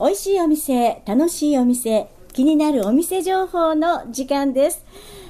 [0.00, 4.84] 美味しいお店、楽しいお店、気になるお店情報の時間です。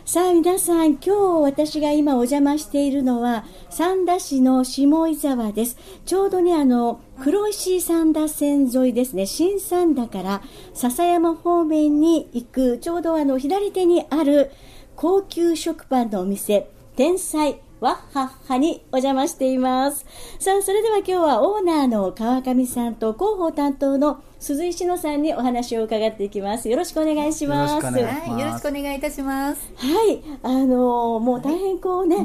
[0.04, 1.10] さあ皆さん、今日
[1.42, 5.76] 私が今お邪魔しているのは、三田市の下井沢です。
[6.06, 10.42] ちょうどね、あの、黒石三田線沿いですね、新三田から
[10.74, 14.50] 笹山方面に行く、ちょうどあの、左手にある
[14.96, 20.06] 高級食パンのお店、天才わっはっはにお邪魔しています。
[20.38, 26.68] さあ、それでは今日はオーナーの川上さんと広報担当の鈴井志乃さんにお話を伺っていきます。
[26.68, 27.74] よろしくお願いします。
[27.74, 29.72] よろしくお願いしますはい、よろしくお願いいたします。
[29.76, 32.24] はい、あのーもう大変こうね、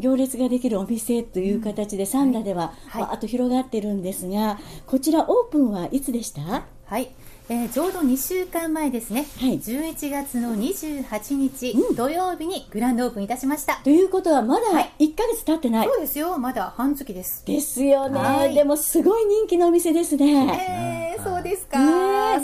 [0.00, 6.64] 行列ができるお店という形で三田では、はいわーっと広がってるんですが、こちらオープンはいつでした？
[6.86, 7.10] はい、
[7.48, 9.60] えーちょうど2週間前ですね、はい。
[9.60, 11.94] 11月の28日、うん。
[11.94, 13.76] 土曜日にグランドオープンいたしました。
[13.84, 14.92] ということはまだはい。
[14.98, 15.86] 1ヶ月経ってない。
[15.86, 17.46] そうですよ、まだ半月です。
[17.46, 18.54] ですよね、はい。
[18.54, 21.14] でもすごい人気のお店ですね。
[21.16, 21.78] えー、そうですか、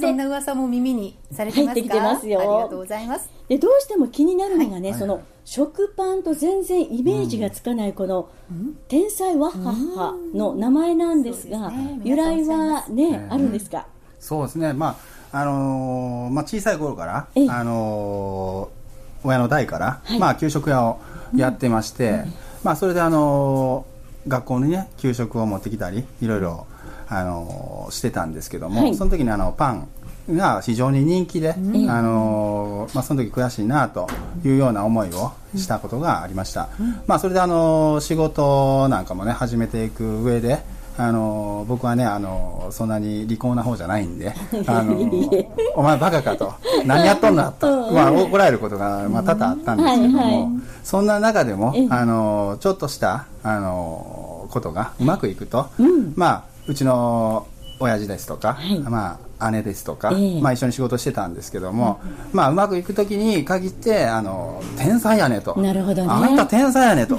[0.01, 2.38] そんな噂も耳にされてますか入ってきてますよ。
[2.38, 3.29] ありがとうございます。
[3.48, 4.98] でどうしても気になるのがね、はい。
[5.01, 8.29] その食パンと全然イメージがつかないこの、
[8.87, 12.01] 天才ワッハッハの名前なんですが、そうですね。
[12.04, 13.88] 由来はね、ねあるんですか、
[14.23, 14.96] そうですね、ま
[15.32, 17.51] ああのーまあ、小さい頃から、ええ。
[17.51, 18.82] あのー
[19.24, 20.18] 親の代から、はい。
[20.18, 21.01] まあ、給食屋を
[21.37, 22.24] やってまして、
[22.64, 26.66] まあ、それで、あのー学校にね給食を持ってきたりいろいろ、
[27.09, 28.95] あのーしてたんですけども、はい。
[28.95, 29.88] その時にあのパン
[30.30, 31.90] が非常に人気で、ん。
[31.90, 34.09] あのーまあ、その時悔しいなと
[34.45, 36.68] いうような思いをしたことがありました、
[37.07, 40.60] まあ、それで、あのー仕事なんかもね始めていく上で
[40.98, 44.35] あの僕はねあのそんなに利口な方じゃないんで
[44.66, 44.98] あの
[45.74, 46.52] お前バカかと。
[46.85, 50.48] 何やっとんだと、まあ、怒られることが、まあ、多々あったんですけども、はいはい。
[50.85, 51.87] そんな中でもええ。
[51.90, 56.13] あのちょっとしたあのことがうまくいくと、うん。
[56.16, 57.46] まあ、うちの
[57.83, 58.79] 親父ですとか、はい。
[58.79, 60.41] まあ、姉ですとか、ええ。
[60.41, 62.01] まあ、一緒に仕事してたんですけども、
[62.33, 65.55] まあ、うまくいく時に限ってあの天才やねと。
[65.61, 66.09] なるほどね。
[66.09, 67.19] あんた天才やねと、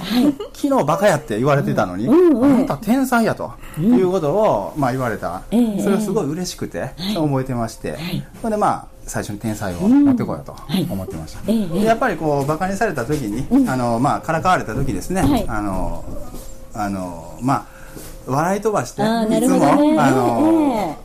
[0.53, 2.59] 昨日バカやって言われてたのに、うんうん。
[2.59, 5.79] あんた天才やと、いうことを、まあ、言われた、ええ。
[5.81, 8.23] それはすごい嬉しくて、覚えてまして、い。
[8.41, 10.87] それでまあ最初に天才を持ってこようとはい。
[10.89, 11.67] 思ってました、ええ。
[11.67, 15.45] でやっぱりこうバカにされた時に、あのまあからかわれた時ですね、はい。
[15.47, 16.05] あの
[16.73, 17.72] あのまあ
[18.25, 19.05] 笑い飛ばしてい
[19.41, 20.97] つも、あの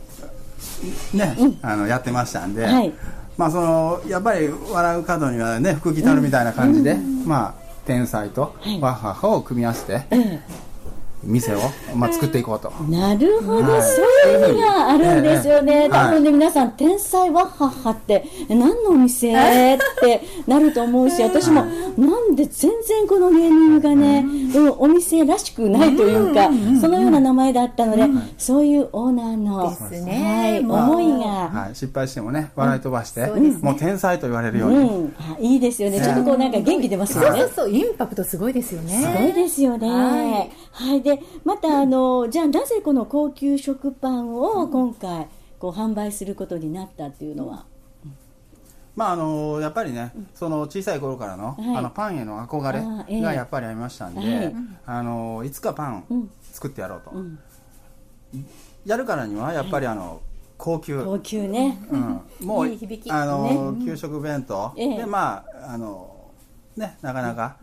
[1.13, 2.93] えね、あのやってましたんで、はい。
[3.37, 8.79] まあそのやっぱり笑う角にはね福来たるみたいな感じで、まあ天才とはい。
[8.79, 10.39] ワッハッハを組み合わせてえ
[11.23, 11.59] 店を、
[11.95, 12.71] まあ、作っていこうと。
[12.87, 24.25] えなるほど、はいそういう意味があるんですよね、ええ多分ね、皆さん、天才ワッハッハって、え何のお店ってなると思うし、私も、なんで全然このネーミングがね、
[24.55, 26.49] うんお店らしくないというか、
[26.81, 28.03] そのような名前だったので、
[28.37, 29.71] そういうオーナーの、
[30.05, 31.29] ねはい、思いが。
[31.49, 36.01] はい、失敗してもね笑い飛ばして、もう天才と言われるように、うん、あいいですよね。
[36.01, 37.65] ちょっとこうなんか元気出ますよねそうそう。
[37.65, 39.01] そう、インパクトすごいですよね。
[39.01, 39.89] すごいですよね。
[39.89, 41.03] ははいい。
[41.15, 45.27] で、また、あの、じゃあ、なぜこの高級食パンを今回、
[45.57, 47.65] こう販売することになったっていうのは？
[48.95, 51.77] まああのやっぱりね、その小さい頃からの,、はい。
[51.77, 54.55] あのパンへの憧れがやっぱりありましたんで、はい。
[54.85, 56.29] あのいつかパンうん。
[56.51, 57.39] 作ってやろうと、ん。
[58.85, 60.21] やるからにはやっぱりあの
[60.57, 61.77] 高級、高級ね。
[61.91, 64.97] うん、もうあの、給食弁当、ええ。
[64.97, 66.15] でまああの
[66.79, 67.57] ねなかなか、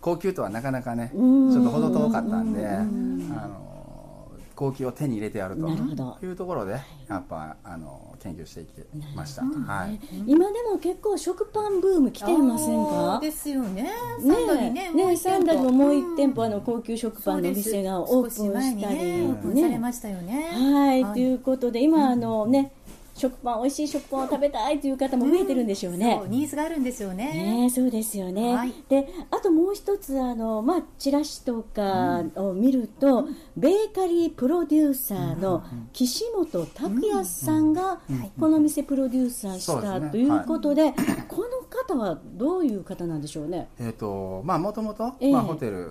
[0.00, 1.56] 高級とはなかなかねちうん。
[1.56, 6.16] ょっと程遠かったんで、あの高級を手に入れてやるとなるほど。
[6.22, 6.72] いうところで
[7.08, 8.70] やっぱあの研究していき
[9.14, 10.00] ました、はい。
[10.26, 13.18] 今でも結構食パンブーム来ていませんか？
[13.20, 13.90] ですよね。
[14.18, 18.96] サンドにね、ねサンダにももう一店舗あの高級食パンのお店がオープンしたり。
[18.96, 20.48] ね、オープンされましたよね。
[20.52, 22.72] はい、ということで今あのね
[23.18, 26.18] 食パン美味しい食パンを食べたいという方も増えてるんでしょうね。
[26.20, 27.62] そうニーズがあるんですよね。
[27.62, 28.74] ね、そうですよね、はい。
[28.88, 38.00] であともう一つあの、まあ、チラシとかを見ると、ベーカリープロデューサーの岸本拓也さんが
[38.38, 40.92] この店プロデューサーしたということで
[41.28, 43.68] この方はどういう方なんでしょうね？
[43.78, 45.32] えーとまあ、もともと、ええ。
[45.32, 45.86] まあ、ホテル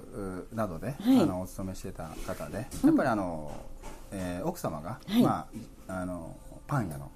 [0.52, 1.22] うなどで、はい。
[1.22, 3.52] あのお勤めしてた方で、やっぱりあの、
[4.12, 5.24] えー奥様が、はい。
[5.24, 5.48] ま
[5.88, 6.36] あ、あの
[6.68, 7.12] パン屋の、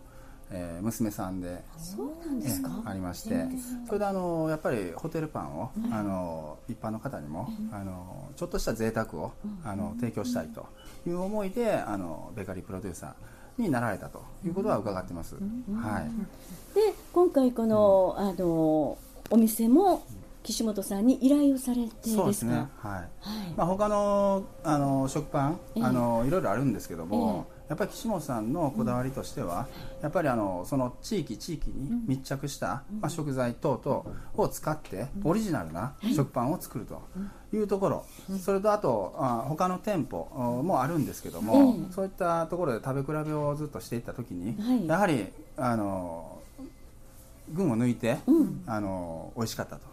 [0.52, 3.48] えー娘さんでそうなんですか、ええありまして
[3.86, 9.32] それであのやっぱりホテルパンを、あの一般の方にも、あのちょっとした贅沢を、
[9.64, 10.68] あの提供したいと
[11.08, 15.40] いう思いであのベーカリープロデューサーになられたということは伺ってます、は
[16.00, 16.76] い。
[16.76, 18.98] で今回この,、あの
[19.30, 20.04] お店も
[20.44, 22.56] 岸本さんに依頼をされてそうですすね。
[22.78, 22.92] はい。
[22.92, 23.10] はい。
[23.56, 25.84] まあ、他のあの食パンええ。
[25.84, 29.68] あのいろいろあるんですけども、やっぱり岸本さんのこだわりとしては、
[30.02, 34.06] やっぱりあのその地域地域に密着した、まあ、食材等々
[34.36, 37.02] を使ってオリジナルな食パンを作ると
[37.54, 38.06] いうところ、
[38.40, 44.88] それとあとあ他の店舗あもあるんですけども、ええそういったところで食べ比べをずっとしていった時に、はい。
[44.88, 46.40] やはりあの
[47.54, 48.64] 群を抜いて、うん。
[48.66, 49.89] あの美味しかったと。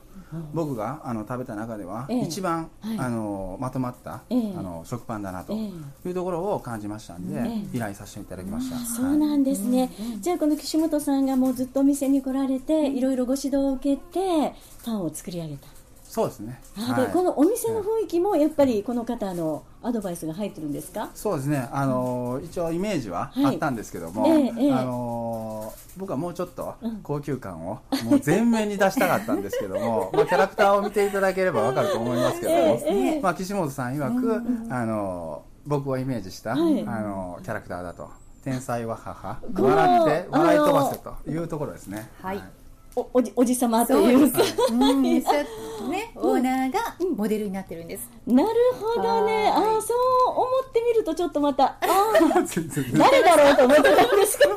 [0.53, 2.25] 僕があの食べた中では、ええ。
[2.25, 2.99] 一番、はい。
[2.99, 4.55] あのまとまった、ええ。
[4.57, 5.57] あの食パンだなとえ
[6.09, 7.77] いうところを感じましたんで、ええ。
[7.77, 8.77] 依頼させていただきました。
[8.79, 9.91] そうなんですね、
[10.21, 14.55] じゃあこの岸本さんがもうずっとお店に来られて、いろいろご指導を受けて
[14.85, 15.69] パンを作り上げた、
[16.05, 16.61] そうですね。
[16.77, 17.07] あはい。
[17.07, 21.11] でこのお店の雰囲気もやっぱりこの方のアドバイスが入ってるんですか？
[21.15, 21.69] そうですね。
[21.73, 23.45] あの一応イメージははい。
[23.47, 24.73] あったんですけども、ええええ。
[24.73, 27.01] あの僕はもうちょっとうん。
[27.03, 36.85] 高級感をもう全面に出したかったんですけども、 まあキャラクターを見ていただければわかると思いますけども、まあ岸本さん曰く、あの僕をイメージした、はい。
[36.87, 38.09] あのキャラクターだと。
[38.45, 42.09] 天才は母、笑って笑い飛ばせというところですね。
[42.23, 42.41] はい。
[42.99, 44.33] おおじおじさまという。
[44.33, 44.41] か
[44.71, 45.23] うん、ね、
[46.15, 46.81] オーナーが
[47.15, 48.09] モデルになってるんです。
[48.27, 49.35] なるほどね。
[49.35, 49.51] はい。
[49.51, 49.95] ああそ
[50.29, 51.87] う思ってみるとちょっとまたああ
[52.97, 54.57] 誰だろうと思ってたんですけど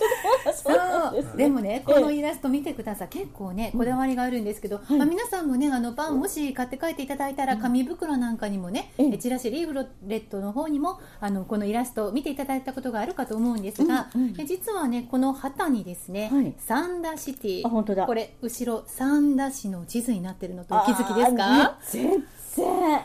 [0.63, 3.07] ですそうでもね、このイラスト見てください。
[3.09, 9.17] 結構ね、こだわりがあるんですけど、まあ、皆さんもね、あのパンもし買って帰っていただいたら、紙袋なんかにもね、ええ。
[9.17, 9.73] チラシリーフ
[10.07, 14.35] レットの方にも、あのこのイラストを見ていただいたことがあるかと思うんですが、うんうん。
[14.39, 16.53] え実はね、この旗にですね、はい。
[16.57, 18.05] サンダシティ、あ本当だ。
[18.05, 21.77] これ後ろ三田市の地図になってるのとお気づきですか？
[21.89, 22.23] 全
[22.55, 23.01] 然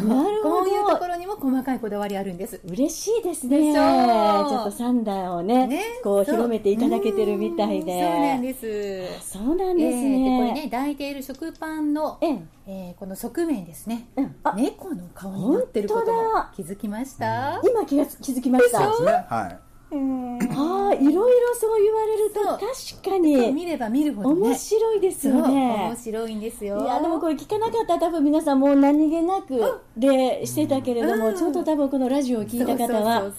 [0.00, 0.08] そう。
[0.08, 0.56] なるほど。
[0.60, 2.60] こういうところにも細かいこだわりあるんです。
[2.64, 3.58] 嬉しいですね。
[3.58, 4.48] でしょう。
[4.50, 6.24] ちょっとサンダーをねねこう。
[6.24, 8.02] そう広めていただけてるみたいで。
[8.02, 9.32] そうなんです。
[9.32, 12.38] そうなんですえーでこれねね抱いている食パンの、ええ。
[12.66, 14.36] えーこの側面ですね、うん。
[14.42, 16.22] あ猫の顔になってることも
[16.54, 18.78] 気づきました、今気がつ気づきました。
[18.78, 19.26] そうですね。
[19.28, 19.58] はい。
[19.94, 20.38] うん。
[20.52, 24.48] ああいろいろそう言われると確かに見れば見るほどね。
[24.48, 25.88] 面白いですよね。
[25.88, 26.82] 面白いんですよ。
[26.82, 27.94] いやでもこれ聞かなかった。
[27.94, 31.36] ら多分皆さんもう何気なくでしてたけれども、うん。
[31.36, 33.32] ちょっと多分このラジオを聞いた方は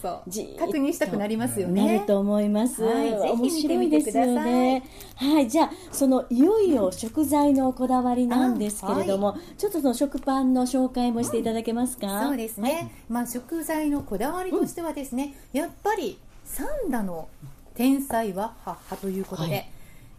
[0.58, 1.86] 確認したくなりますよね。
[1.86, 4.82] なると思います、はい面白いですよね。
[5.16, 17.28] はいじゃあそのいよいよ食材のこだわりなんですけれども、ちょっとその食パンの紹介もしていただけますか、そうですね、まあ、食材のこだわりとしてはですね、やっぱり三田の
[17.74, 19.70] 天才は母ということで、はい。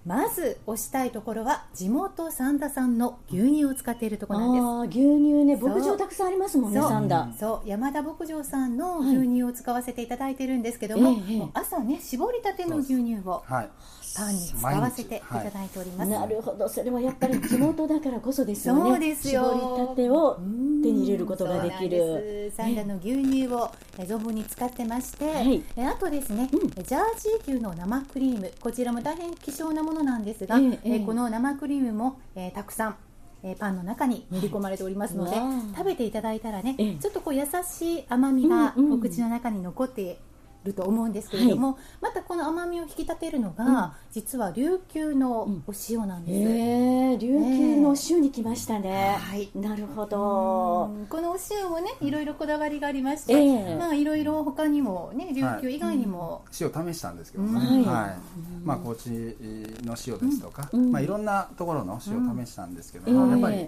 [0.05, 4.63] まず推したいところは地元三田産の牛乳を使っているところなんです。
[4.63, 6.89] ああ牛乳ね牧場たくさんありますもんねそう。
[6.89, 7.67] サンダそう。
[7.67, 11.37] 山田牧場さんの牛乳を使わせていただいてるんですけども、ええ。
[11.37, 13.43] もう朝ね絞りたての牛乳を。
[13.45, 13.69] はい。
[14.15, 16.67] パンに使わせていただいております、なるほど。
[16.69, 18.89] それはやっぱり地元だからこそですよね。
[18.91, 19.53] そうですよ。
[19.53, 22.51] 絞りたてを手に入れることができる。
[22.55, 25.63] サンダの牛乳をえ存分に使ってまして、はい。
[25.75, 26.69] えあとですね、うん。
[26.69, 28.51] ジャージー牛の生クリーム。
[28.59, 30.99] こちらも大変希少なものなんですが、えええええ。
[31.01, 32.95] この生クリームも、えーたくさん
[33.43, 35.37] えーパンの中に練り込まれておりますので、
[35.75, 36.95] 食べていただいたらね、ええ。
[36.95, 40.17] ちょっとこう優しい甘みがお口の中に残って
[40.67, 49.49] ると思うんですけれども、またこの甘みを引き立てるのが、実は琉球のお塩なんです、ええ琉球の塩に来ましたね、はい。
[49.55, 50.91] なるほど。
[50.93, 51.05] うん。
[51.07, 53.75] このお塩もねいろいろこだわりがありまして、ええ。
[53.77, 57.85] まあいろいろ他にもね琉球以外にも、塩試したんですけどね、うん。
[57.85, 58.17] はい。
[58.63, 60.91] まあ高知の塩ですとか、うん。
[60.91, 63.13] まあいろんなところの塩を試したんですけどええ。
[63.13, 63.67] も、やっぱり、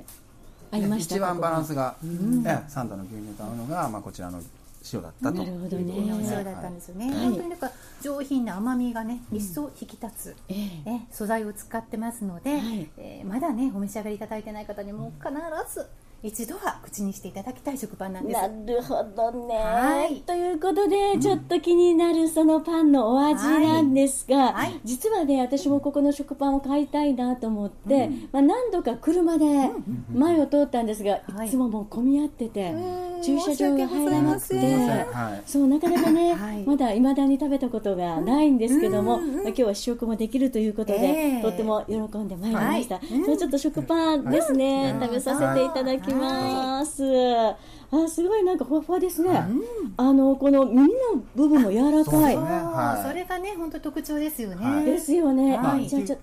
[0.72, 1.96] 合いました一番バランスがが、
[2.46, 4.42] ええサンダの牛乳と合うのが、まあこちらの
[4.94, 5.38] 塩だったと。
[5.38, 5.94] なるほどね。
[5.98, 7.24] 塩だったんですよね、はい。
[7.26, 7.72] 本当になんか
[8.02, 10.54] 上品な甘みがね一層引き立つ、え
[10.86, 10.90] え。
[10.90, 12.90] ね、素材を使ってますので、はい。
[12.98, 15.32] えーまだねお召し上がりいただいてない方にも必
[15.74, 15.86] ず
[16.22, 18.42] 一度は口にしていただきたい食パンなんです。
[18.42, 20.22] なるほどね、はい。
[20.22, 24.54] ということで、ちょっと気になるそのパンのお味なんですが、はい。
[24.54, 24.80] はい。
[24.84, 29.46] 実はね私もここの食パンを買いたいなと思って、まあ、何度か車で
[30.14, 31.48] 前を通ったんですが、はい。
[31.48, 33.22] いつももう混み合ってて、うん。
[33.22, 35.06] 駐車場が入らなくて。
[35.46, 36.64] そうなかなかね、はい。
[36.64, 39.24] まだいまだに食べたことがないんですけども、うん。
[39.24, 39.36] うん。
[39.36, 41.42] まあ今日は試食もできるということで、ええ。
[41.42, 43.14] とっても喜んでまいりました、はい。
[43.14, 43.26] うん。
[43.26, 45.02] それちょっと食パンですね、はい。
[45.04, 47.04] 食べさせていただきます、
[47.92, 49.48] あすごいなんかふわふわですね、
[49.98, 50.90] あのこの耳の
[51.36, 52.36] 部分も柔らかい、そうですね。
[52.36, 53.08] はい。
[53.08, 54.86] それがね本当特徴ですよね、はい。
[54.86, 55.86] ですよね、はい。
[55.86, 56.20] あじゃあちょっ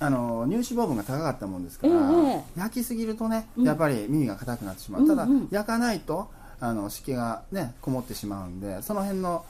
[0.00, 9.44] あの乳脂肪分が高かったもんですから、ええ焼きすぎるとねやっぱり耳が硬くなってしまう、ただ焼かないとあの湿気がねこもってしまうんでその辺の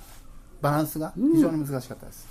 [0.61, 2.26] バランスが非常に難しかったです、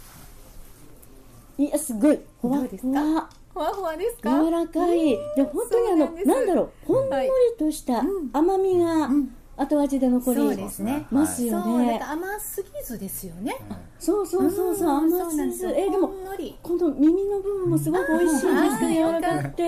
[1.58, 2.20] いやすごい。
[2.42, 4.30] ふわどうですふわふわふわですか？
[4.44, 5.10] 柔らかい。
[5.36, 6.72] で本当にあのなんだろう。
[6.86, 7.28] ほんのり
[7.58, 8.04] とした
[8.34, 9.36] 甘みがん。
[9.58, 11.06] 後味で残りそうですね。
[11.12, 13.56] ますよそうだね甘すぎずですよね、
[14.00, 15.14] そうそうそうそううん。
[15.14, 15.68] 甘すぎず。
[15.68, 16.58] えでもほんのり。
[16.64, 19.64] この耳の部分もすごく美味しいんですけど柔らかくて。
[19.64, 19.68] え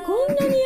[0.00, 0.58] こんなに柔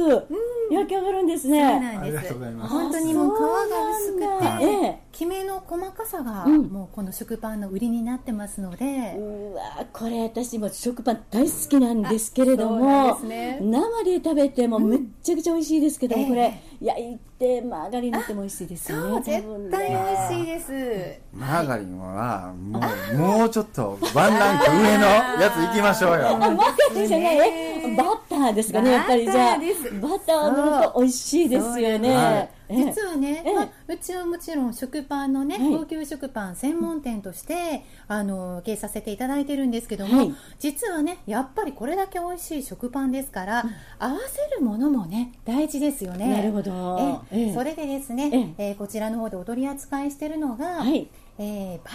[0.00, 0.34] らかく
[0.72, 2.18] 焼き上がるんですそうねなんです。
[2.18, 2.70] ありがとうございます。
[2.70, 4.18] 本当にもう皮が薄く
[4.60, 6.62] て、きめの細かさが、うん。
[6.68, 13.58] もうこの食パンの売りになってますので、うわこれ私も食パン大好きなんですけれどもね。
[13.60, 16.28] 生で食べてもめっちゃくちゃ美味しいですけども、ええ。
[16.30, 22.80] これ焼いてマーガリン塗っても美味しいですよね絶対美味しいです、マーガリンはも
[23.12, 25.06] うもうちょっとワンランク上の
[25.38, 26.28] やつ行きましょうよ。
[26.30, 27.36] あマーガリンじゃない？
[27.50, 29.30] えバターですかねやっぱり。
[29.30, 30.00] じゃあバターです。
[30.00, 33.54] バター塗ると美味しいですよね、実はね、ええ。
[33.54, 35.78] まあ、うちはもちろん食パンのね、はい。
[35.78, 40.34] 高級食パン専門店として、あの経営させていただいてるんですけども、はい。
[40.58, 43.64] 実はねやっぱりこれだけ美味しい食パンですから、
[43.98, 46.30] 合わせるものもね大事ですよね。
[46.30, 47.24] なるほど。
[47.30, 48.72] えそれでですね、ええ。
[48.72, 51.08] ーこちらの方でお取り扱いしてるのが、はい。
[51.38, 51.90] えーバ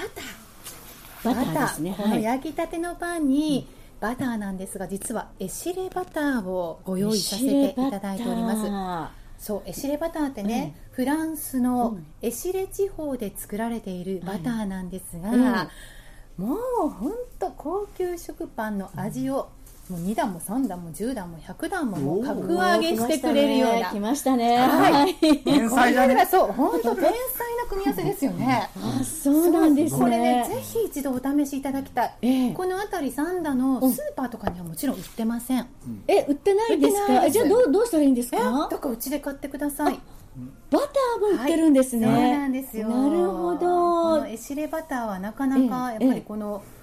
[1.23, 1.35] ター。
[1.35, 1.95] バターですね。
[1.97, 2.23] このはい。
[2.23, 3.67] 焼きたてのパンに、
[3.99, 8.69] バターなんですが実はエシレバターをご用意させていただいております
[9.37, 15.67] そうエシレバターってね、フランスのエシレ地方で作られているバターなんですが、はい
[16.37, 19.49] もう本当高級食パンの味を、
[19.89, 23.91] もう2段も3段も10段も100段ももう格上げしてくれるような。
[23.91, 24.57] 来ましたね。
[24.57, 24.91] はい。
[24.93, 25.15] はい。
[25.43, 26.07] 天才だね。
[26.07, 27.13] これはそう本当天才な
[27.69, 28.69] 組み合わせですよね。
[28.75, 29.51] あそう。
[29.51, 29.99] なんですね。
[29.99, 32.51] これねぜひ一度お試しいただきたい、ええ。
[32.53, 35.67] この辺り三田のスーパーとかにはもちろん売ってません、
[36.07, 37.29] え売ってないですか？
[37.29, 39.99] じゃあどうどうしたらいいんですえかだからうちで買ってください。
[40.69, 42.89] バターも売ってるんですね、そうなんですよ。
[42.89, 46.09] なるほこどのエシレバターはなかなかやっええ。
[46.09, 46.74] ぱりこのサ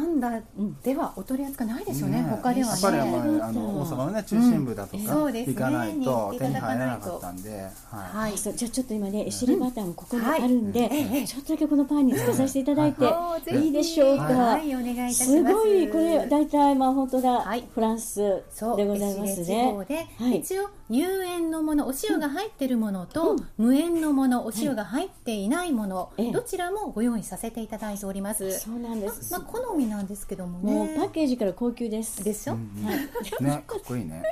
[0.00, 0.40] ンダ
[0.82, 5.48] ではお取り扱いないでしょうね、ね他ではやっぱりあねのあの大阪のね中心部だとかそうです。
[5.48, 7.70] ね行かないと手に入らなかったんで、はい。
[7.90, 8.38] はい。
[8.38, 13.64] そうじゃあちょっと今ねエシレバターもここにあるんで、はいええちょっとだけこのパンにつけさせていただいて、はい。
[13.64, 14.74] いいでしょうか、はい。
[14.74, 15.24] お願いいたします。
[15.24, 17.64] すごいこれ大体まあ本当だ、はい。
[17.74, 20.38] フランスそうでございますエシレ地方ねで、はい。
[20.38, 34.22] 一応有塩のものお塩が入ってるものと、無塩のものお塩が入っていないもの、どちらもご用意させていただいておりますそうなんです、まあ好みなんですけどもねもうパッケージから高級ですでしょ、ねかっこいいね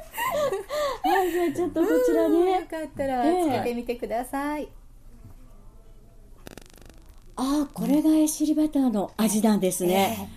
[1.02, 4.68] はいじゃあちょっとこちらねよかったらつけてみてください、
[7.36, 10.28] ああこれがエシレバターの味なんですね、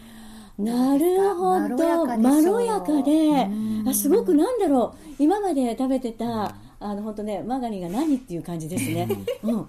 [0.58, 3.50] なるほまろどやかでしょまろやかで。
[3.90, 5.16] あすごくなんだろう。
[5.20, 9.08] 今まで食べてたあの本当ねマーガリンが何っていう感じですね、
[9.44, 9.68] うん、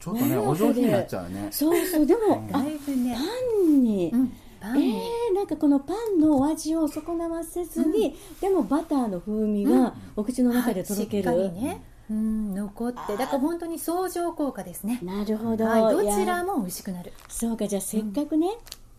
[0.00, 1.48] ちょっとねお上品になっちゃうね。
[1.50, 2.06] そうそう。
[2.06, 3.14] でもあだいぶね。
[3.14, 3.20] パ
[3.64, 14.98] ンに、うんパンに、えー、なんかこのパンのお味を損なわせずに、でもバターの風味がお口の中でとろける、はいしっかりね、うん、残ってだから本当に相乗効果ですね。
[15.00, 17.12] なるほど、はい、どちらも美味しくなる。
[17.28, 18.48] そうかじゃあせっかくね、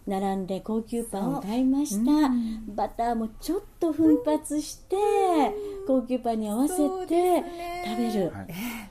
[0.08, 2.32] 並んで高級パンを買いました、
[2.74, 4.96] バターもちょっと奮発して、
[5.88, 8.90] 高級パンに合わせて食べる、はい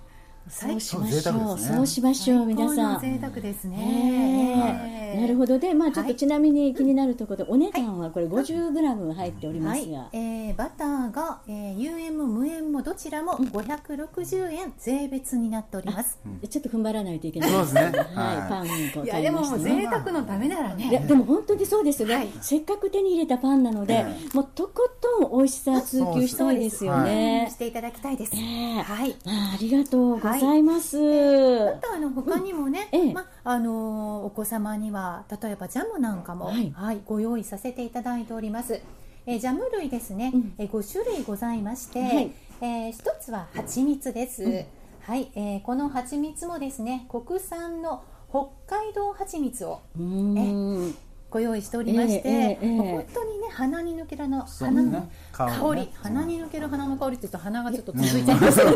[0.51, 3.01] そうしましょう、そうしましょう皆さん。
[3.01, 5.17] 贅沢ですね。
[5.21, 5.59] なるほど。
[5.59, 6.17] で、まあ、ちょっとはい。
[6.17, 9.85] ちなみに気になるところで、お値段はこれ 50g 入っておりまはい。
[9.85, 17.51] すが、、えーバターが、えー有塩も無塩もどちらも560円税別になっております、ちょっと踏ん張らないといけない。
[17.51, 17.81] そうですね。
[17.81, 18.49] はい、はい。
[18.49, 18.65] パンを
[19.05, 22.29] いや買いましたでも贅沢のためならいやねでも本当にそうですよね、はい。
[22.41, 24.35] せっかく手に入れたパンなので、え。
[24.35, 27.49] もうとことん美味しさ追求したいですよね。
[27.51, 27.57] し。
[27.57, 28.83] ていただきたいです、ねえ。
[28.83, 29.17] はい。
[29.27, 30.97] あありがとうございます。
[30.99, 33.01] バターの他にもね、うん。
[33.01, 33.13] ええ。
[33.13, 38.81] まあのーお子様には例えばジャムなんかも、ははいいご用意させていただいております。
[39.27, 40.55] えージャム類ですね、うん。
[40.59, 42.33] えー5種類ございまして、はい。
[42.61, 44.65] えー一つは蜂蜜です、
[45.03, 50.95] はい、えーこの蜂蜜もですね国産の北海道蜂蜜をうーん
[51.31, 52.71] ご用意しておりまして、ええええええ。
[52.71, 58.75] もう本当にね鼻に抜けるあの鼻のね香りね鼻に抜ける花の香りって言うと鼻がちょっと続いちゃいますけど、い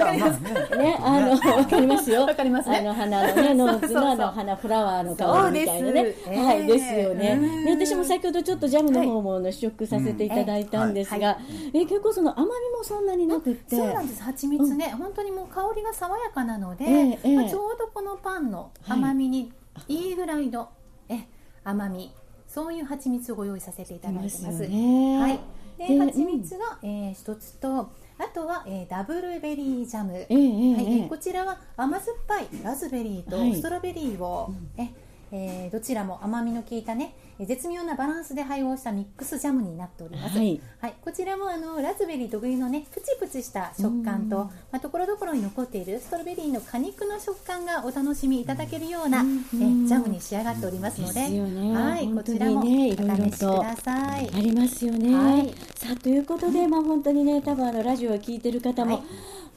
[0.00, 0.76] やまあね。
[0.76, 2.22] ね、あの、わかりますよ。
[2.22, 2.78] わかりますね。
[2.78, 6.00] あの、花のね、ノーズのあの、花、フラワーの香りみたいなね。
[6.02, 6.66] はい、ええ。
[6.66, 7.32] ですよね。
[7.32, 7.78] うん。
[7.78, 11.38] で、私も先ほどちょっとジャムの方も試食させていただいたんですうんが、
[11.72, 13.76] え、結構その甘みもそんなになくって。
[13.76, 14.22] そうなんです。
[14.22, 19.52] 蜂蜜ね、本当にもう香りが爽やかなので、まあ、ちょうどこのパンの甘みに
[19.88, 20.12] い。
[20.12, 20.68] いぐらいの、
[21.08, 21.20] え
[21.68, 22.12] 甘み
[22.46, 24.44] そういう蜂蜜をご用意させていただいてます。
[24.44, 25.40] ですはい、
[25.78, 31.08] でで蜂蜜が、えー一つとあとは、えーダブルベリージャム、ええええはいええ。
[31.08, 33.54] こちらは甘酸っぱいラズベリーとはい。
[33.56, 34.88] ストロベリーを、え
[35.32, 40.60] えーどちらも甘みの効いたねえー絶妙なバランスで配合したミックスジャムになっております、はい。
[41.04, 51.76] こちらもあのラズベリー特有のねプチプチした食感と、まあ、ところどころに残っているストロベリーの果肉の食感がお楽しみいただけるような、えージャムに仕上がっておりますので、ね。
[51.76, 54.30] はい、こちらもお試しください。
[54.34, 55.14] ありますよね。
[55.14, 55.54] はい。
[55.74, 59.04] さあということで、まあ本当にね多分あのラジオを聞いてる方も、はい。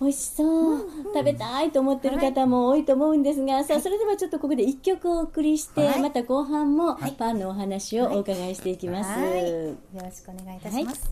[0.02, 6.02] 美味しそう、食べたいと思ってる方も多いと思うんですが、さあそれではちょっとここで一曲お送りして、はい。
[6.02, 7.69] また後半もパンのお話
[8.02, 9.10] をお伺いしていきます。
[9.10, 9.50] はい。
[9.50, 11.12] よろしくお願いいたします、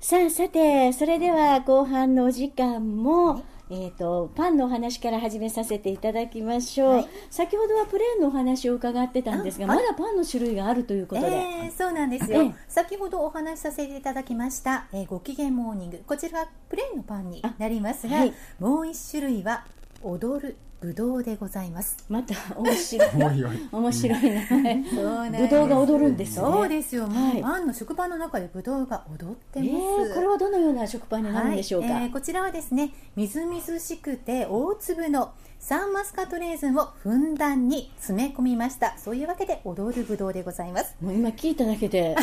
[0.00, 7.08] さあさてそれでは後半のお時間も、えー、とパンのお話から始めさせていただきましょう、はい。
[7.30, 12.54] 先ほどはプレーンのお話を伺ってたんですが、まだパンの種類があるということで、えーそうなんですよ、ええ。
[12.68, 16.02] 先ほどお話しさせていただきました、えーご機嫌モーニング。
[16.06, 18.34] こちらはプレーンのパンになりますが、あはい。
[18.60, 19.64] もう一種類は
[20.02, 21.96] 踊るぶどうでございます。
[22.08, 23.08] また面白い。
[23.14, 23.68] おいおい。
[23.72, 25.32] 面白い名前そうなん。
[25.32, 26.34] ぶどうが踊るんですね。
[26.36, 27.06] そうですよ。
[27.06, 27.42] もう、はい。
[27.42, 29.68] パンの食パンの中でぶどうが踊ってえま
[30.04, 32.04] す、ー、これはどのような食パンになるんでしょうか、はい。
[32.04, 38.96] えーこちらはですねみずみずしくて大粒のサンマスカットレーズンをふんだんに詰め込みました。
[38.98, 40.94] そういうわけで踊るぶどうでございます。
[41.00, 42.14] もう今聞いただけで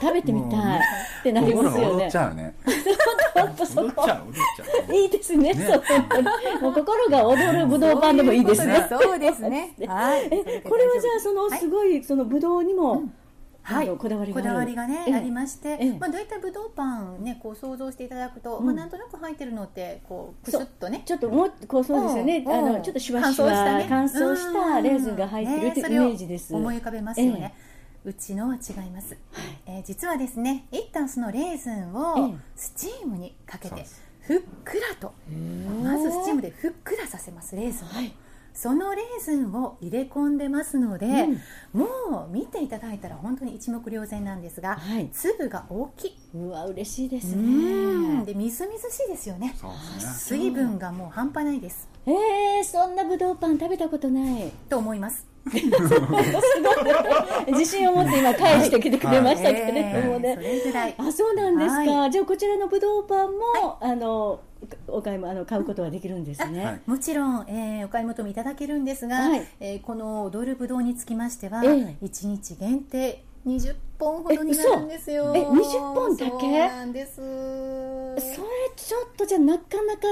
[0.00, 0.80] 食べてみたい。
[1.20, 1.80] ってなりますよね。
[1.80, 2.54] 心が踊っちゃうね。
[3.34, 3.82] 本当そこ。
[3.82, 4.94] 踊っちゃう踊っちゃう。
[4.94, 5.54] いいですね。
[5.54, 5.82] そう。
[6.62, 9.74] もう心が踊るぶどうパンでもいいですねそうですね。
[9.86, 10.26] はい。
[10.26, 11.60] えこれはじゃあそのはい。
[11.60, 13.04] すごいそのぶどうにも、
[13.62, 14.48] はい、こだわりがある。
[14.48, 15.14] こだわりがね、ええ。
[15.14, 15.98] ありまして、ええ。
[15.98, 18.66] まあ大体ぶどうパンねこう想像していただくと、うん。
[18.66, 21.02] まあなんとなく入ってるのってこうくすっとね。
[21.06, 22.44] ちょっともうこうそうですよね。
[22.46, 23.86] あのちょっとシュワシュワ乾燥したね。
[23.88, 27.54] 乾燥したレーズンが入ってるというイメージです、思い浮かべますよね、
[28.04, 29.16] うちのは違います、
[29.66, 32.34] えー実はですね一旦そのレーズンをええ。
[32.56, 33.86] スチームにかけて
[34.22, 35.12] ふっくらと。
[35.82, 37.90] まずスチームでふっくらさせますレーズンを、
[38.54, 41.06] そのレーズンを入れ込んでますので、
[41.72, 45.08] もう見ていただいたら本当に一目瞭然なんですが、はい。
[45.12, 48.18] 粒が大きい、うわ嬉しいですうん。
[48.20, 49.48] ねでみずみずしいですよね。
[49.48, 49.54] ね。
[50.00, 51.88] 水分がもう半端ないです。
[52.06, 54.50] えー、そんなぶどうパン食べたことない。
[54.68, 55.31] と思います
[57.48, 60.38] 自信を持って今返してきてくれましたけれどもね、
[60.96, 64.40] あそうなんですか、はじゃあこちらのぶどうパンも、あの
[64.86, 66.80] お買いもあの買うことができるんですね、はい。
[66.86, 69.46] もちろん、えーお買い求めいただけるんですが、はい。
[69.58, 71.70] えーこの踊るぶどうにつきましては、ええ。
[72.04, 75.32] 1日限定20本ほどになるんですよ。
[75.34, 76.30] え嘘え20本だけ？
[76.30, 77.14] そうなんです。
[77.14, 80.02] それちょっとじゃなかなか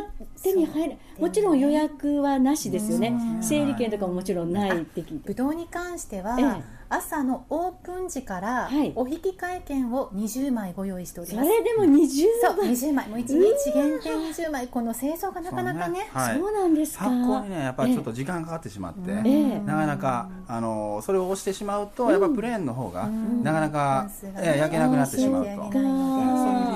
[0.43, 0.97] 手に入る。
[1.17, 3.09] そうもちろん予約はなしですよね。
[3.09, 3.43] うん。
[3.43, 5.29] 整理券とかももちろんないって聞いて。
[5.29, 6.81] ぶどうに関しては、ええ。
[6.93, 8.93] 朝のオープン時からはい。
[8.97, 12.09] お引き換え券を20枚ご用意しておりそます、れでも20
[12.43, 13.09] そう枚20枚。
[13.09, 14.67] もう1日限定20枚。
[14.69, 16.09] この清掃がなかなかね。
[16.13, 16.39] はい。
[16.39, 17.05] そうなんですか。
[17.05, 19.61] 発酵にねやっぱりちょっと時間かかってしまって、ええ。
[19.61, 23.07] なかなかあのそれを押してしまうと、やっぱプレーンの方が、
[23.43, 23.80] なかなか、
[24.25, 25.59] うんええ焼けなくなってしまうと、そういう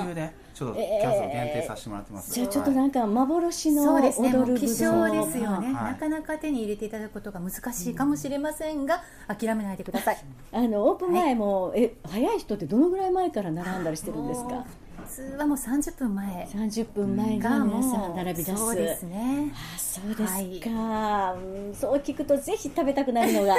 [0.03, 5.93] 理由でちょっとキャンセル限定させてもらってます、じゃあちょっとなんか幻のそうですね希少ですよね、はい。
[5.93, 10.17] なかなか手に入れていただくことが難しいかもしれませんが、諦めないでください。
[10.53, 14.65] あのオープン前も、え早い人ってどのぐらい前から並んだりしてるんですか？
[14.84, 18.57] 普通はもう30分前30分前が皆さん並び出す。
[18.57, 19.51] そうですね。
[19.53, 20.59] あそうですはい。
[20.59, 23.55] か、うんそう聞くとぜひ食べたくなるのが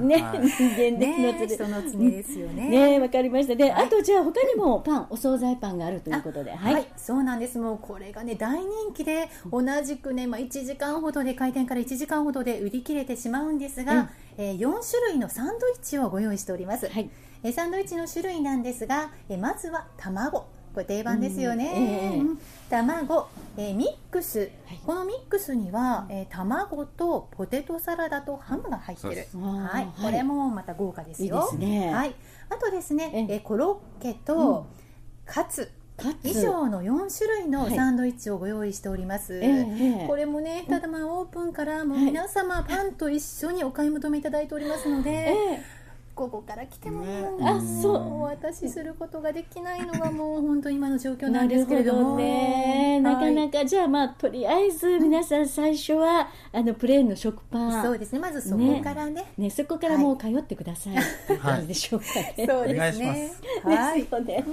[0.00, 0.16] ね。
[0.16, 0.40] ねはい。
[0.40, 1.46] 人間ですので。
[1.46, 2.68] ね人の常ですよね。
[2.68, 3.54] ねわかりました。
[3.54, 3.86] で、はい。
[3.86, 7.58] あとじゃあ他にもパンお惣菜パンがあるということでは、はいい、そうなんです。
[7.58, 17.10] もうこれがね大人気で同じくね、まあ、1時間ほどで開店から1時間ほどで売り切れてしまうんですが、えー4種類のサンドイッチをご用意しております、はい。
[17.42, 21.82] えーサンドイッチの種類なんですが、えーまずは卵これ定番ですよね、うん。
[21.82, 22.20] ええ。
[22.20, 24.50] うん卵、えーミックス、はい。
[24.84, 29.26] このミックスには、えー卵とポテトサラダとハムが入ってる。
[29.40, 29.84] はい。
[29.86, 30.02] はい。
[30.02, 31.50] これもまた豪華ですよ。
[31.54, 31.94] ね。
[31.94, 32.14] はい、
[32.50, 33.34] あとですね、ええ。
[33.36, 34.66] えーコロッケと
[35.24, 35.72] カツ、
[36.22, 37.74] 以上の4種類のはい。
[37.74, 39.66] サンドイッチをご用意しております、え
[40.02, 45.62] えこれもねただまあオープンからもう皆様パンと一緒にお買い求めいただいておりますので、え
[46.16, 47.28] ここから来ても、ね。
[47.42, 47.94] あそう。
[47.94, 51.98] お渡しすることができないのがもう本当に今の状況えなんですけれども。
[51.98, 53.00] なるほどね。
[53.00, 57.82] なかなかかじゃあまあとりあえず皆さん最初はあのプレーンの食パン。
[57.82, 58.18] そうですね。
[58.18, 59.24] まずそこからね。
[59.36, 62.34] ね、そこからもう通ってください、っていう感じでしょうかね。
[62.48, 63.42] そうお願いしです。
[63.42, 64.00] ねますはい。
[64.02, 64.44] ですよね。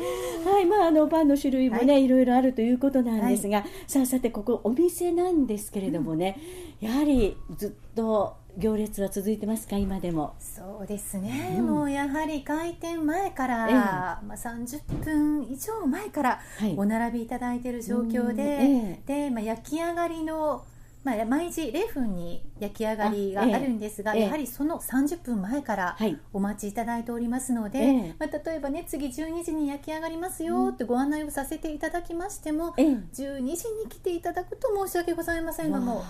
[0.45, 6.37] はい、まあ、あのパンの種類もね、い、ろいろあるということなんですが、さあ、さて、ここお店なんですけれどもね。
[6.81, 10.35] やはりずっと行列は続いてますか、今でも。
[10.39, 13.73] そうですね、もうやはり開店前から、ええ。
[13.73, 16.75] まあ、30分以上前からはい。
[16.77, 20.65] お並びいただいている状況で、うんえでまあ、焼き上がりの
[21.03, 24.21] まあ、毎時0分に焼き上がりがあるんですが、あええ。
[24.23, 26.17] やはりその30分前からはい。
[26.31, 32.85] お待ちいただいておりますので、ええまあ、例えばね次12時に焼き上がりますよってご案内をさせていただきましても、ええ。
[32.85, 36.03] 12時に来ていただくと申し訳ございませんがもう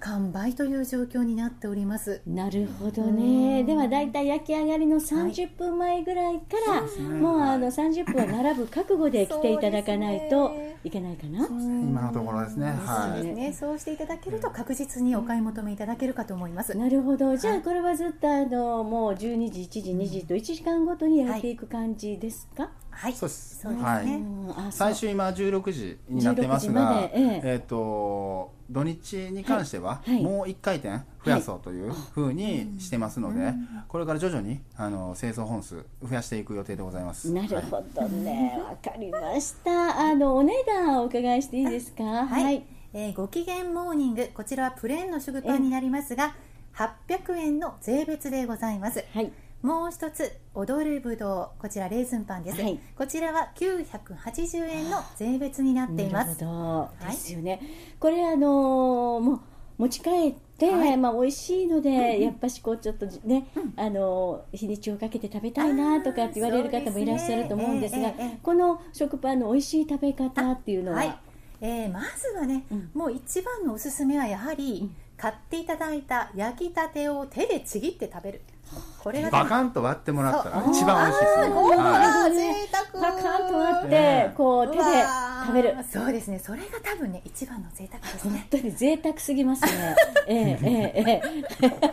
[0.00, 2.20] 完売という状況になっております。
[2.26, 3.64] なるほどね。
[3.64, 10.52] ではだいたい焼き上がりの30分前ぐらいから、もうあの30分は並ぶ覚悟で来ていただかないと
[10.84, 11.46] いけないかな。
[11.46, 12.66] 今のところですね。
[12.70, 13.24] はい。
[13.24, 16.76] ね、そうしていただけると確実にお買い求めいただけるかと思います。
[16.76, 17.36] なるほど。
[17.36, 22.70] じゃあこれはずっとあのもう12時、1時、2時と1時間ごとにやっていく感じですか？
[22.90, 23.86] はい、そうですそうですね。
[23.86, 24.72] はい。
[24.72, 27.40] 最終今16時になってます16時まが、でええ。
[27.44, 30.14] えっ、と土日に関しては、はい。
[30.14, 30.22] はい。
[30.22, 33.52] もう1回転増やそうというふうにしてますので、
[33.88, 37.30] これから徐々にあの製造本数増やしていく予定でございます。
[37.32, 38.58] なるほどね。
[38.68, 39.98] わかりました。
[40.08, 42.04] あのお値段をお伺いしていいですか？
[42.04, 46.34] はい、えーご機嫌モーニングこちらはプレーンの食パンになりますが
[46.74, 49.32] 800円の税別でございますはい。
[49.62, 57.04] もう一つ踊るぶどうこちらレーズンパンです、はいこちらは980円の税別になっていますなるほど。
[57.04, 57.60] いですよね。
[57.98, 59.40] これあのーもう
[59.78, 60.96] 持ち帰って、はい。
[60.96, 71.18] まあ美味しいので、やっぱしこうちょっとね、あのー日にちをかけて食べたいなとかって言われる方もいらっしゃると思うんですが、ねええええこの食パンの美味しい食べ方っていうのは、はい、
[71.60, 72.90] えーまずはね、うん。
[72.94, 78.42] もう一番のおすすめはやはり、買っていただいた焼きたてを手でちぎって食べる
[79.06, 80.72] これがバカンと割ってもらったらそう。
[80.72, 81.54] 一番美味しいですね。
[81.54, 82.30] 豪華はい。
[82.30, 83.12] な贅沢。
[83.14, 84.84] パカンと割って、ねこう手で
[85.46, 85.76] 食べる。
[85.88, 86.40] そうですね。
[86.40, 89.96] それが多分ね一番の贅沢です本ね当に贅沢すぎますね。
[90.26, 91.22] ええええ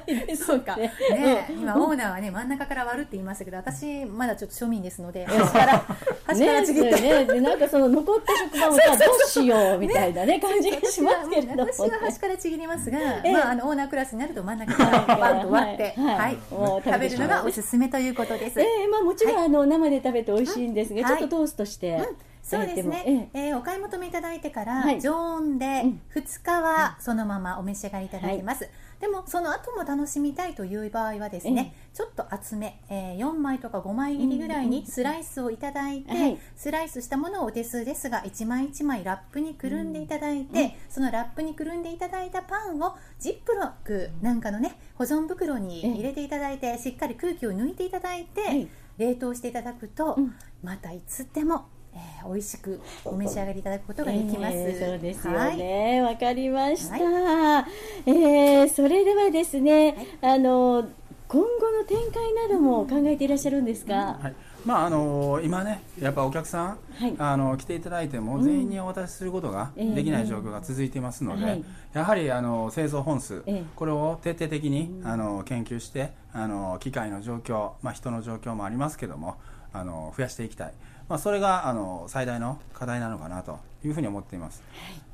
[0.08, 0.34] ええ。
[0.36, 0.76] そうか。
[0.76, 5.86] ねね、今オーナーはね真ん中から割るって言いましたけど、私まだちょっと庶民ですので、端から
[6.26, 7.00] 端からちぎって。
[7.00, 16.06] ねねでなんかその残った食パンをさどうしようみたいなね感じがしますけれど私は端からちぎりますが、えまああのオーナークラスになると真ん中からバンと割って、はい。
[16.06, 16.18] はい。
[16.18, 16.38] はい。
[16.50, 18.60] もう食べべるのがおすすめということです。
[18.60, 22.00] ええまあもちろん、あの生で食べて美味しいんですが、はいちょっとトーストして、
[22.42, 22.84] そうですええ。
[22.84, 25.00] ね、えーお買い求めいただいてから、はい。
[25.02, 26.02] 常温でうん。
[26.16, 28.70] 2日はそのままお召し上がりいただけます、
[29.04, 36.38] でもその後も楽しみたいという場合はですね、ちょっと厚め、えー4枚とか5枚切りぐらいにスライスをいただいて、はい。
[36.56, 48.70] スライスしたものをお手数ですが1枚1枚ラップにくるんでいただいて、そのラップにくるんでいただいたパンをジップロックなんかのね保存袋に入れていただいてしっかり空気を抜いていただいて、はい。
[48.98, 50.34] 冷凍していただくと、うん。
[50.64, 55.58] またいつでも、えー美味しくお召し上がりいただくことができます、ええそうですよはい。
[55.58, 57.68] ねわ、かりました、
[58.06, 60.88] ええそれではですね、あの
[61.28, 64.34] 今後の展開なども考えていらっしゃるんですか、はい。
[64.66, 66.76] まああの今ねやっぱお客さん、は
[67.08, 67.16] い。
[67.18, 71.64] あの来ていただいても全員にお渡しすることがええできない状況が続いていますので、はい。
[71.94, 73.64] やはりあの製造本数、ええ。
[73.76, 79.36] これを徹底的に、あの研究してあの機械の状況、まあ、人の状況もありますけども
[79.74, 80.74] あの増やしていきたい、
[81.14, 84.64] まあ、それがあの最大の課題なのかなというふうに思っています。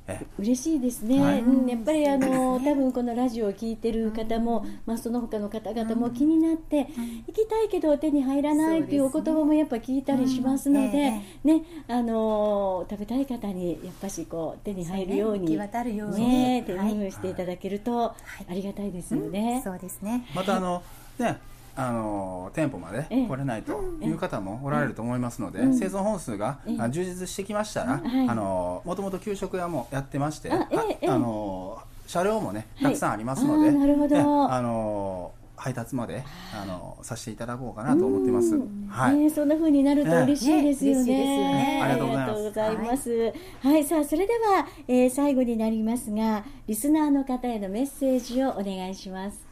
[0.08, 1.42] え嬉しいですね、はい。
[1.42, 6.88] うん、やっぱりあの多分このラジオを聞いてる方も、まあ、その他の方々も気になって、
[7.28, 11.12] 行きたいけど手に入らないっていうお言葉もやっぱ聞いたりしますので、
[11.44, 16.26] ねあの食べたい方にやっぱしこう手に入るように、ね渡るように。
[16.26, 16.94] ね手はい。
[16.94, 18.16] にしていただけるとあ
[18.52, 19.60] りがたいですよね。
[19.66, 20.26] そうですね。
[20.34, 20.82] またあの、
[21.20, 21.42] ね
[21.76, 23.28] あの店舗までええ。
[23.28, 25.78] 来れないという方もおられると思いますので、うん。
[25.78, 28.30] 製造本数が、充実してきましたら、はい。
[28.30, 30.68] あのもともと給食屋もやってましてあ
[31.18, 32.84] の車両もねはい。
[32.86, 34.16] たくさんありますので、なるほど。
[34.16, 38.56] ねあの配達まであのさせていただこうかなと思っています。
[38.56, 38.88] うん。
[38.90, 41.82] はい、ね、そんな風になると嬉しいですよね。
[41.84, 43.34] ありがとうございます。
[43.62, 49.49] はい、さあ、それでは、えー最後になりますが、リスナーの方へのメッセージをお願いします。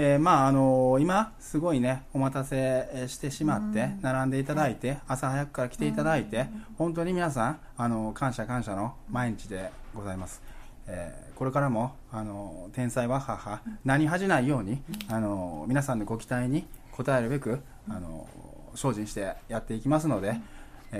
[0.00, 10.40] えーまああの今すごいねお待たせえーしてしまって並んでいただいて朝早くから来ていただいて本当に皆さんあの感謝感謝の毎日でございます、
[10.86, 16.66] えーこれからもあの天才は母何恥じないようにあの皆さんのご期待に
[16.98, 18.26] 応えるべくあの
[18.74, 20.40] 精進してやっていきますので、えー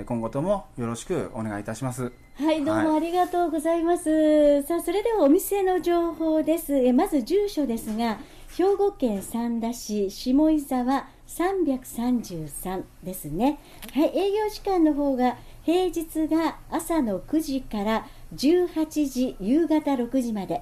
[0.05, 4.63] 今後ともよろしくお願いいたしますはい、どうもはいありがとうございます。
[4.63, 6.73] さあ、それではお店の情報です。
[6.73, 8.17] えまず住所ですが、
[8.55, 13.59] 兵庫県三田市下井沢333ですね。
[13.93, 20.61] はい、営業時間の方が平日が朝の9時から18時、夕方6時まで。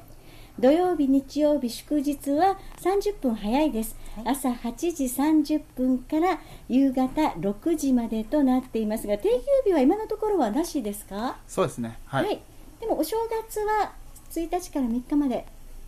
[0.59, 3.95] 土曜日、日曜日、祝日は30分早いです。
[4.25, 7.07] 朝8時30分から夕方
[7.39, 11.37] 6時までとなっていますが、定休日は今のところはなしですか？
[11.47, 11.99] そうですね。
[12.05, 12.41] はい、
[12.79, 13.93] でもお正月は
[14.31, 15.45] 普1日から3日まで。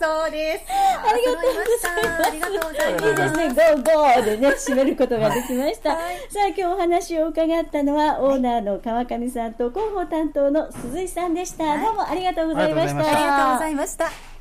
[0.00, 0.64] そうです。
[0.70, 1.60] ありがとうござ
[2.00, 2.24] います。
[2.24, 3.12] ありがとうございます。
[3.12, 5.90] いいですね、ゴーゴーでね、締めることができました。
[5.90, 11.64] はいさあ、今日お話を伺ったのは、オーナーの川上さんと広報担当の鈴井さんでした。
[11.64, 12.08] はいどうも。
[12.08, 14.31] ありがとうございましたありがとうございました。